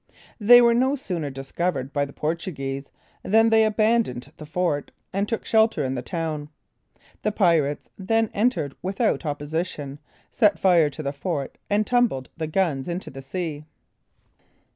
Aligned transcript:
They 0.39 0.63
were 0.63 0.73
no 0.73 0.95
sooner 0.95 1.29
discovered 1.29 1.93
by 1.93 2.05
the 2.05 2.11
Portuguese, 2.11 2.89
than 3.21 3.51
they 3.51 3.63
abandoned 3.63 4.31
the 4.37 4.47
fort, 4.47 4.89
and 5.13 5.29
took 5.29 5.45
shelter 5.45 5.83
in 5.83 5.93
the 5.93 6.01
town. 6.01 6.49
The 7.21 7.31
pirates 7.31 7.91
then 7.99 8.31
entered 8.33 8.73
without 8.81 9.27
opposition, 9.27 9.99
set 10.31 10.57
fire 10.57 10.89
to 10.89 11.03
the 11.03 11.13
fort, 11.13 11.59
and 11.69 11.85
tumbled 11.85 12.29
the 12.35 12.47
guns 12.47 12.87
into 12.87 13.11
the 13.11 13.21
sea. 13.21 13.65